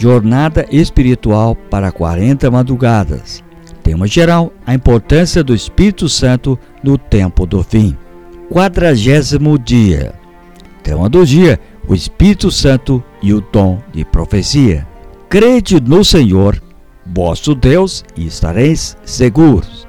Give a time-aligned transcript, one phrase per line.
[0.00, 3.44] Jornada Espiritual para 40 Madrugadas.
[3.82, 7.94] Tema geral: a importância do Espírito Santo no tempo do fim.
[8.50, 10.14] Quadragésimo dia.
[10.82, 14.88] Tema do dia: o Espírito Santo e o dom de profecia.
[15.28, 16.62] Crede no Senhor,
[17.04, 19.86] vosso Deus, e estareis seguros.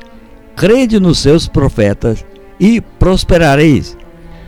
[0.57, 2.25] Crede nos seus profetas
[2.59, 3.97] e prosperareis.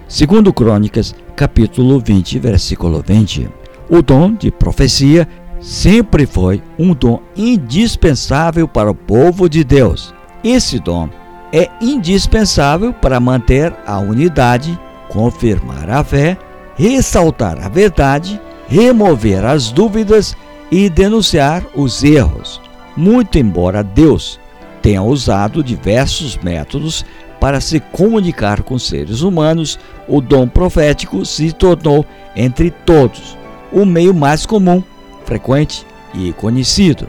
[0.09, 3.49] Segundo Crônicas, capítulo 20, versículo 20.
[3.89, 5.27] O dom de profecia
[5.63, 10.13] sempre foi um dom indispensável para o povo de Deus.
[10.43, 11.09] Esse dom
[11.53, 16.37] é indispensável para manter a unidade, confirmar a fé,
[16.75, 20.35] ressaltar a verdade, remover as dúvidas
[20.69, 22.59] e denunciar os erros.
[22.97, 24.39] Muito embora Deus
[24.81, 27.05] tenha usado diversos métodos
[27.39, 33.37] para se comunicar com seres humanos, o dom profético se tornou, entre todos,
[33.71, 34.83] o meio mais comum,
[35.25, 37.07] frequente e conhecido.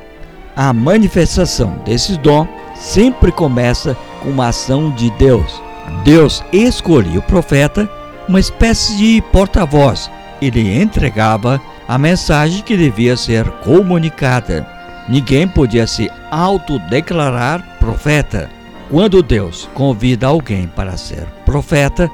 [0.57, 5.61] A manifestação desse dom sempre começa com uma ação de Deus.
[6.05, 7.89] Deus escolhia o profeta,
[8.29, 10.11] uma espécie de porta-voz.
[10.41, 14.67] Ele entregava a mensagem que devia ser comunicada.
[15.09, 18.51] Ninguém podia se autodeclarar profeta.
[18.91, 22.11] Quando Deus convida alguém para ser profeta,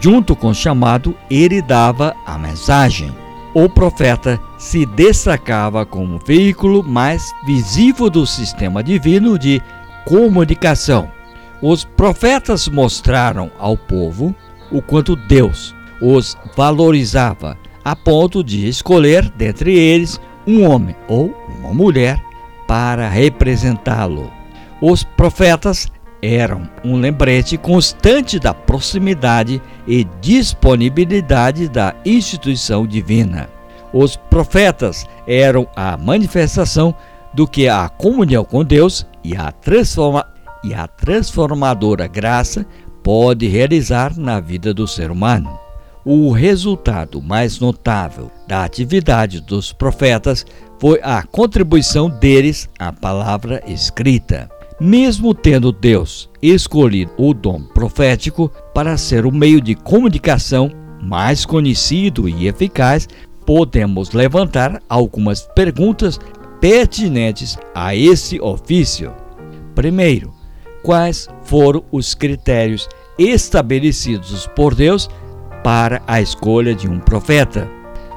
[0.00, 3.14] junto com o chamado, ele dava a mensagem.
[3.52, 9.60] O profeta se destacava como veículo mais visível do sistema divino de
[10.04, 11.10] comunicação.
[11.62, 14.34] Os profetas mostraram ao povo
[14.70, 21.72] o quanto Deus os valorizava, a ponto de escolher dentre eles um homem ou uma
[21.72, 22.22] mulher
[22.68, 24.30] para representá-lo.
[24.78, 25.88] Os profetas
[26.20, 33.59] eram um lembrete constante da proximidade e disponibilidade da instituição divina.
[33.92, 36.94] Os profetas eram a manifestação
[37.34, 40.26] do que a comunhão com Deus e a, transforma
[40.62, 42.66] e a transformadora graça
[43.02, 45.58] pode realizar na vida do ser humano.
[46.04, 50.46] O resultado mais notável da atividade dos profetas
[50.78, 54.48] foi a contribuição deles à palavra escrita.
[54.80, 60.70] Mesmo tendo Deus escolhido o dom profético para ser o meio de comunicação
[61.02, 63.06] mais conhecido e eficaz,
[63.44, 66.18] podemos levantar algumas perguntas
[66.60, 69.12] pertinentes a esse ofício.
[69.74, 70.32] Primeiro,
[70.82, 75.08] quais foram os critérios estabelecidos por Deus
[75.62, 77.68] para a escolha de um profeta?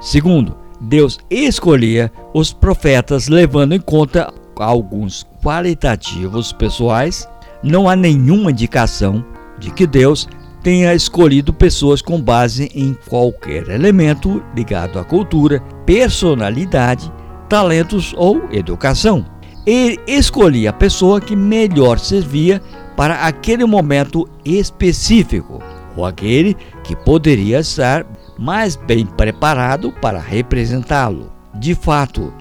[0.02, 7.28] Segundo, Deus escolhia os profetas levando em conta alguns qualitativos pessoais,
[7.64, 9.24] não há nenhuma indicação
[9.58, 10.28] de que Deus
[10.64, 17.12] tenha escolhido pessoas com base em qualquer elemento ligado à cultura, personalidade,
[17.50, 19.26] talentos ou educação.
[19.66, 22.62] Ele escolhia a pessoa que melhor servia
[22.96, 25.62] para aquele momento específico,
[25.96, 28.06] ou aquele que poderia estar
[28.38, 31.32] mais bem preparado para representá-lo.
[31.56, 32.34] De fato,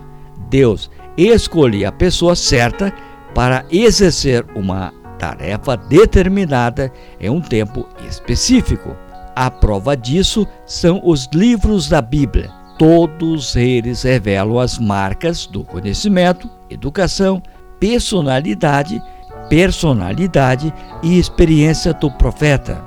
[0.49, 2.93] Deus escolher a pessoa certa
[3.35, 8.97] para exercer uma tarefa determinada em um tempo específico.
[9.37, 12.51] A prova disso são os livros da Bíblia.
[12.77, 17.41] Todos eles revelam as marcas do conhecimento, educação,
[17.79, 19.01] personalidade,
[19.49, 20.75] personalidade
[21.05, 22.83] e experiência do profeta.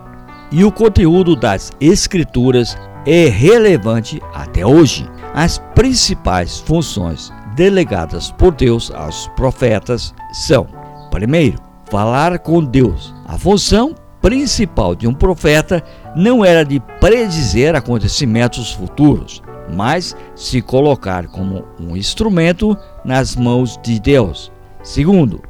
[0.52, 5.10] E o conteúdo das Escrituras é relevante até hoje.
[5.34, 10.68] As principais funções delegadas por Deus aos profetas são:
[11.10, 13.14] primeiro, falar com Deus.
[13.26, 15.84] A função principal de um profeta
[16.16, 19.42] não era de predizer acontecimentos futuros,
[19.74, 24.52] mas se colocar como um instrumento nas mãos de Deus.
[24.84, 25.42] Segundo,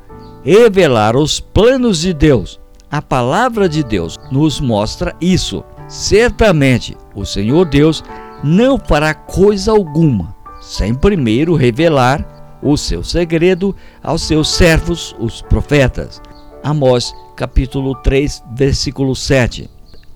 [0.44, 2.60] revelar os planos de Deus.
[2.92, 5.64] A palavra de Deus nos mostra isso.
[5.88, 8.04] Certamente, o Senhor Deus
[8.44, 10.36] não fará coisa alguma
[10.66, 12.35] sem primeiro revelar
[12.66, 16.20] o seu segredo aos seus servos, os profetas.
[16.64, 19.70] Amós capítulo 3, versículo 7.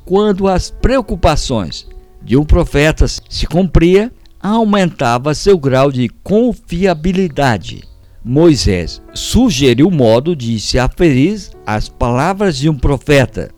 [0.04, 1.88] Quando as preocupações
[2.24, 4.12] de um profeta se cumpria,
[4.42, 7.84] aumentava seu grau de confiabilidade.
[8.26, 13.52] Moisés sugeriu o modo de se aferir às palavras de um profeta.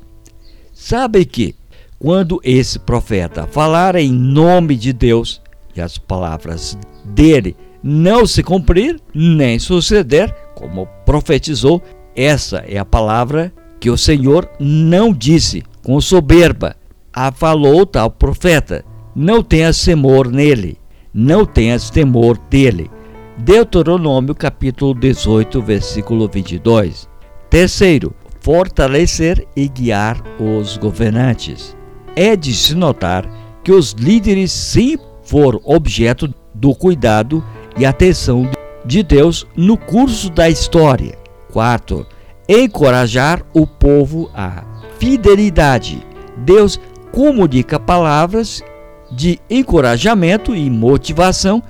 [0.74, 1.56] Sabe que,
[1.98, 5.42] quando esse profeta falar em nome de Deus,
[5.74, 11.82] e as palavras dele não se cumprir nem suceder, como profetizou,
[12.16, 16.76] essa é a palavra que o Senhor não disse com soberba.
[17.14, 18.86] A falou tal profeta:
[19.16, 20.78] Não tenhas temor nele,
[21.14, 22.90] não tenhas temor dele,
[23.38, 27.10] Deuteronômio capítulo 18, versículo 22.
[27.50, 31.76] Terceiro, fortalecer e guiar os governantes.
[32.16, 33.26] É de se notar
[33.64, 37.44] que os líderes sempre foram objeto do cuidado
[37.78, 38.50] e atenção
[38.86, 41.18] de Deus no curso da história.
[41.52, 42.06] Quarto,
[42.48, 44.64] encorajar o povo à
[45.00, 46.06] fidelidade.
[46.38, 46.80] Deus
[47.12, 48.62] comunica palavras
[49.12, 51.62] de encorajamento e motivação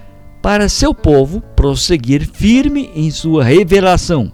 [0.41, 4.31] para seu povo prosseguir firme em sua revelação.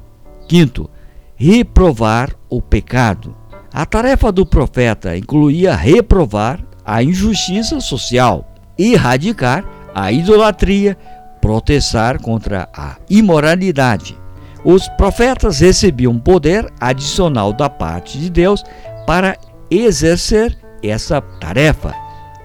[0.47, 0.89] Quinto,
[1.35, 3.35] reprovar o pecado.
[3.73, 8.47] A tarefa do profeta incluía reprovar a injustiça social,
[8.77, 10.97] erradicar a idolatria,
[11.41, 14.17] protestar contra a imoralidade.
[14.63, 18.63] Os profetas recebiam poder adicional da parte de Deus
[19.05, 19.37] para
[19.71, 21.93] exercer essa tarefa,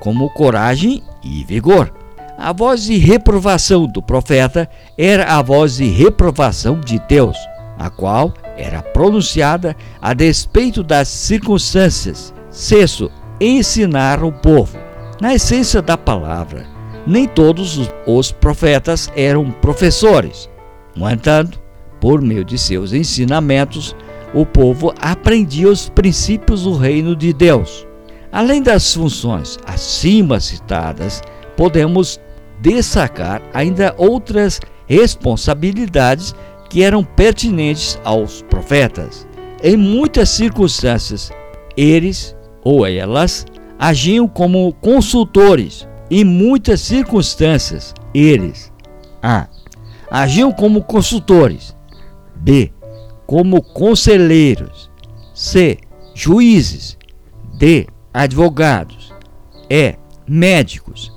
[0.00, 1.92] como coragem e vigor.
[2.38, 4.68] A voz de reprovação do profeta
[4.98, 7.36] era a voz de reprovação de Deus,
[7.78, 12.34] a qual era pronunciada a despeito das circunstâncias.
[12.50, 13.10] Sexto,
[13.40, 14.78] ensinar o povo.
[15.20, 16.66] Na essência da palavra,
[17.06, 20.48] nem todos os profetas eram professores.
[20.94, 21.60] No entanto,
[22.00, 23.94] por meio de seus ensinamentos,
[24.34, 27.86] o povo aprendia os princípios do reino de Deus.
[28.30, 31.22] Além das funções acima citadas,
[31.56, 32.20] podemos
[32.60, 36.34] destacar ainda outras responsabilidades
[36.70, 39.26] que eram pertinentes aos profetas.
[39.62, 41.30] Em muitas circunstâncias,
[41.76, 42.34] eles
[42.64, 43.46] ou elas
[43.78, 45.86] agiam como consultores.
[46.14, 48.70] Em muitas circunstâncias, eles
[49.22, 49.48] A.
[50.10, 51.74] Agiam como consultores.
[52.36, 52.70] B.
[53.26, 54.90] Como conselheiros.
[55.32, 55.78] C.
[56.14, 56.98] Juízes.
[57.54, 57.86] D.
[58.12, 59.10] Advogados.
[59.70, 59.94] E.
[60.28, 61.10] Médicos.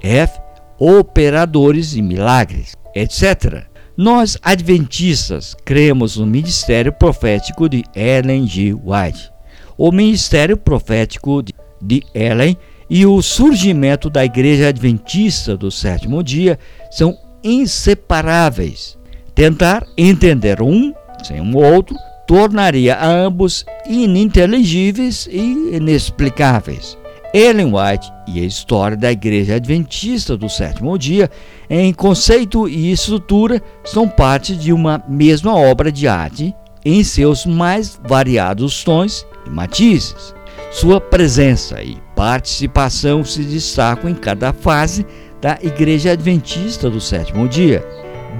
[0.00, 0.40] F.
[0.78, 3.66] Operadores de milagres, etc.
[3.94, 8.72] Nós, adventistas, cremos no ministério profético de Ellen G.
[8.72, 9.30] White.
[9.76, 11.42] O ministério profético
[11.82, 12.56] de Ellen
[12.90, 16.58] e o surgimento da Igreja Adventista do sétimo dia
[16.90, 18.96] são inseparáveis.
[19.34, 20.92] Tentar entender um
[21.22, 21.96] sem o outro
[22.26, 26.96] tornaria ambos ininteligíveis e inexplicáveis.
[27.32, 31.30] Ellen White e a história da Igreja Adventista do Sétimo Dia,
[31.68, 36.54] em conceito e estrutura, são parte de uma mesma obra de arte
[36.84, 40.34] em seus mais variados tons e matizes.
[40.70, 45.06] Sua presença e participação se destacam em cada fase
[45.40, 47.86] da Igreja Adventista do Sétimo Dia,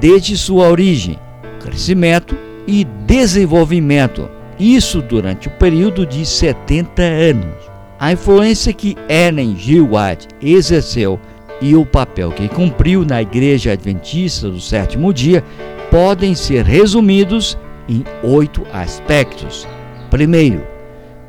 [0.01, 1.17] desde sua origem,
[1.61, 2.37] crescimento
[2.67, 4.29] e desenvolvimento,
[4.59, 7.55] isso durante o período de 70 anos.
[8.01, 9.81] A influência que Ellen G.
[9.81, 11.21] White exerceu
[11.61, 15.45] e o papel que cumpriu na Igreja Adventista do Sétimo Dia
[15.89, 17.57] podem ser resumidos
[17.89, 19.69] em oito aspectos.
[20.11, 20.78] Primeiro,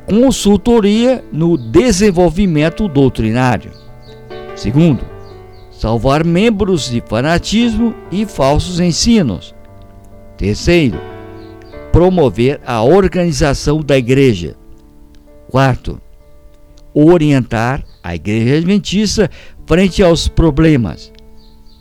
[0.06, 3.72] consultoria no desenvolvimento doutrinário.
[4.56, 5.04] Segundo,
[5.70, 9.54] salvar membros de fanatismo e falsos ensinos.
[10.36, 10.98] Terceiro,
[11.92, 14.56] promover a organização da igreja.
[15.48, 16.00] Quarto,
[16.94, 19.30] orientar a igreja adventista
[19.66, 21.12] frente aos problemas.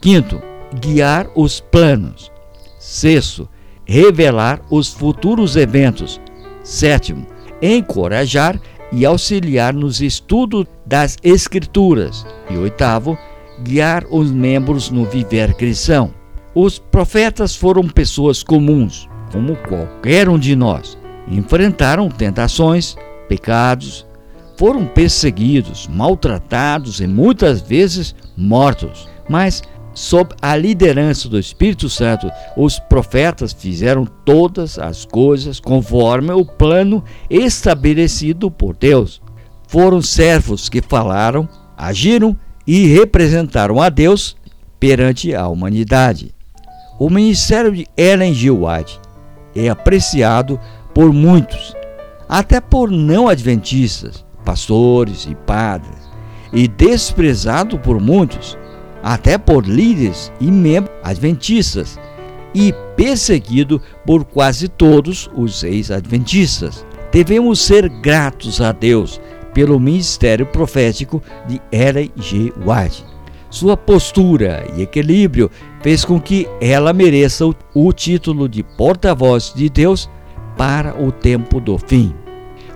[0.02, 0.42] Quinto,
[0.80, 2.32] guiar os planos.
[2.80, 3.50] Sexto,
[3.86, 6.22] revelar os futuros eventos.
[6.64, 7.26] Sétimo,
[7.62, 8.60] encorajar
[8.92, 12.26] e auxiliar nos estudos das Escrituras.
[12.50, 13.18] E oitavo,
[13.62, 16.14] guiar os membros no viver cristão.
[16.56, 20.98] Os profetas foram pessoas comuns, como qualquer um de nós.
[21.28, 22.96] Enfrentaram tentações,
[23.28, 24.08] pecados,
[24.58, 29.08] foram perseguidos, maltratados e muitas vezes mortos.
[29.30, 29.62] Mas,
[30.00, 37.04] sob a liderança do Espírito Santo, os profetas fizeram todas as coisas conforme o plano
[37.30, 39.22] estabelecido por Deus.
[39.68, 44.38] Foram servos que falaram, agiram e representaram a Deus
[44.80, 46.34] perante a humanidade.
[46.98, 48.50] O ministério de Ellen G.
[48.52, 48.98] White
[49.54, 50.58] é apreciado
[50.96, 51.76] por muitos,
[52.30, 56.10] até por não adventistas, pastores e padres,
[56.54, 58.58] e desprezado por muitos,
[59.04, 62.00] até por líderes e membros adventistas,
[62.54, 66.86] e perseguido por quase todos os ex-adventistas.
[67.12, 69.22] Devemos ser gratos a Deus
[69.54, 72.54] pelo ministério profético de Ellen G.
[72.66, 73.06] White.
[73.50, 75.50] Sua postura e equilíbrio
[75.82, 80.10] fez com que ela mereça o título de porta-voz de Deus
[80.56, 82.14] para o tempo do fim.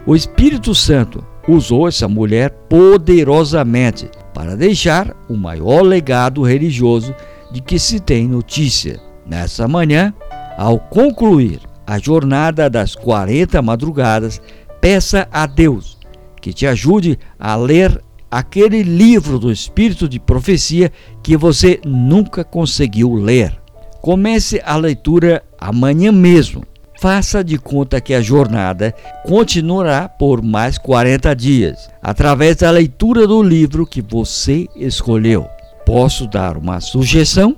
[0.05, 7.13] O Espírito Santo usou essa mulher poderosamente para deixar o maior legado religioso
[7.51, 8.99] de que se tem notícia.
[9.25, 10.13] Nessa manhã,
[10.57, 14.41] ao concluir a jornada das 40 madrugadas,
[14.81, 15.97] peça a Deus
[16.41, 23.13] que te ajude a ler aquele livro do Espírito de Profecia que você nunca conseguiu
[23.13, 23.57] ler.
[24.01, 26.63] Comece a leitura amanhã mesmo.
[27.03, 28.95] Faça de conta que a jornada
[29.25, 35.45] continuará por mais 40 dias, através da leitura do livro que você escolheu.
[35.85, 37.57] Posso dar uma sugestão?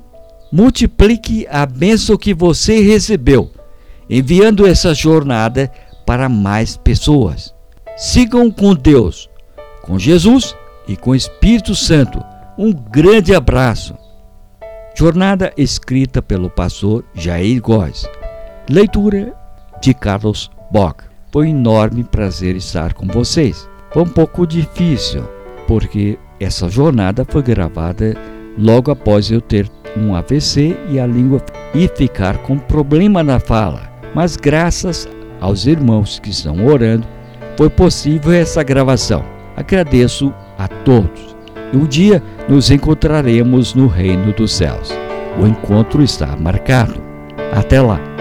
[0.51, 3.51] Multiplique a bênção que você recebeu,
[4.09, 5.71] enviando essa jornada
[6.07, 7.53] para mais pessoas.
[7.95, 9.29] Sigam com Deus,
[9.83, 10.55] com Jesus
[10.87, 12.19] e com o Espírito Santo.
[12.57, 13.95] Um grande abraço.
[14.95, 18.07] Jornada escrita pelo pastor Jair Góes.
[18.67, 19.31] Leitura
[19.79, 21.03] de Carlos Bock.
[21.31, 23.69] Foi um enorme prazer estar com vocês.
[23.91, 25.23] Foi um pouco difícil,
[25.67, 28.15] porque essa jornada foi gravada
[28.57, 31.43] logo após eu ter um AVC e a língua
[31.75, 33.83] e ficar com problema na fala.
[34.15, 35.07] Mas graças
[35.39, 37.05] aos irmãos que estão orando,
[37.55, 39.23] foi possível essa gravação.
[39.55, 41.35] Agradeço a todos.
[41.71, 44.91] E um dia nos encontraremos no reino dos céus.
[45.39, 46.95] O encontro está marcado.
[47.53, 48.14] Até lá.